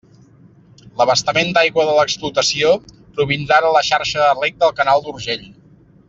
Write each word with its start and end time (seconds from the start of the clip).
L'abastament 1.01 1.51
d'aigua 1.57 1.83
de 1.91 1.99
l'explotació 1.99 2.71
provindrà 3.17 3.59
de 3.69 3.77
la 3.79 3.83
xarxa 3.93 4.23
de 4.27 4.31
reg 4.43 4.57
del 4.65 4.73
canal 4.81 5.05
d'Urgell. 5.09 5.45